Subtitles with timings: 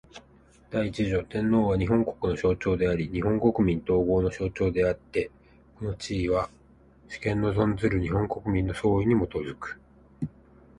[0.71, 5.29] 第一条天皇は、日本国の象徴であり日本国民統合の象徴であつて、
[5.77, 6.49] この地位は、
[7.07, 9.29] 主権の存する日本国民の総意に基
[9.59, 9.79] く。